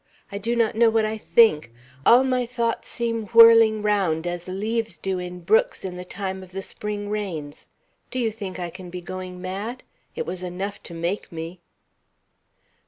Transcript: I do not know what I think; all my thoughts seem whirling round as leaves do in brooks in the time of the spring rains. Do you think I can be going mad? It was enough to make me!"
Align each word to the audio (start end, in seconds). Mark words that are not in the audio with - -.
I 0.31 0.39
do 0.39 0.55
not 0.55 0.73
know 0.73 0.89
what 0.89 1.05
I 1.05 1.15
think; 1.15 1.71
all 2.07 2.23
my 2.23 2.47
thoughts 2.47 2.87
seem 2.87 3.27
whirling 3.27 3.83
round 3.83 4.25
as 4.25 4.47
leaves 4.47 4.97
do 4.97 5.19
in 5.19 5.41
brooks 5.41 5.85
in 5.85 5.95
the 5.95 6.03
time 6.03 6.41
of 6.41 6.53
the 6.53 6.63
spring 6.63 7.07
rains. 7.11 7.67
Do 8.09 8.17
you 8.17 8.31
think 8.31 8.57
I 8.57 8.71
can 8.71 8.89
be 8.89 8.99
going 9.01 9.39
mad? 9.39 9.83
It 10.15 10.25
was 10.25 10.41
enough 10.41 10.81
to 10.89 10.95
make 10.95 11.31
me!" 11.31 11.59